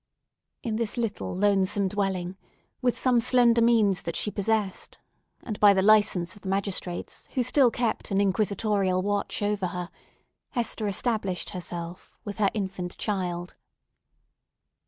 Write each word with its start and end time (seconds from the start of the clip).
In 0.63 0.77
this 0.77 0.97
little 0.97 1.35
lonesome 1.37 1.87
dwelling, 1.87 2.35
with 2.81 2.97
some 2.97 3.19
slender 3.19 3.61
means 3.61 4.01
that 4.01 4.15
she 4.15 4.31
possessed, 4.31 4.97
and 5.43 5.59
by 5.59 5.75
the 5.75 5.83
licence 5.83 6.35
of 6.35 6.41
the 6.41 6.49
magistrates, 6.49 7.27
who 7.35 7.43
still 7.43 7.69
kept 7.69 8.09
an 8.09 8.19
inquisitorial 8.19 9.03
watch 9.03 9.43
over 9.43 9.67
her, 9.67 9.91
Hester 10.53 10.87
established 10.87 11.51
herself, 11.51 12.15
with 12.25 12.39
her 12.39 12.49
infant 12.55 12.97
child. 12.97 13.55